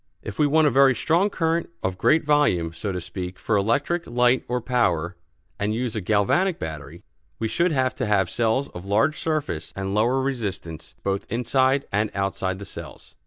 If 0.23 0.39
we 0.39 0.47
want 0.47 0.65
a 0.65 0.71
very 0.71 0.95
strong 0.95 1.29
current 1.29 1.69
of 1.83 1.99
great 1.99 2.25
volume, 2.25 2.73
so 2.73 2.91
to 2.91 2.99
speak, 2.99 3.37
for 3.37 3.55
electric 3.55 4.07
light 4.07 4.43
or 4.47 4.59
power, 4.59 5.15
and 5.59 5.75
use 5.75 5.95
a 5.95 6.01
galvanic 6.01 6.57
battery, 6.57 7.03
we 7.37 7.47
should 7.47 7.71
have 7.71 7.93
to 8.01 8.07
have 8.07 8.27
cells 8.27 8.67
of 8.69 8.83
large 8.87 9.19
surface 9.19 9.71
and 9.75 9.93
lower 9.93 10.19
resistance 10.19 10.95
both 11.03 11.31
inside 11.31 11.85
and 11.91 12.09
outside 12.15 12.57
the 12.57 12.65
cells. 12.65 13.13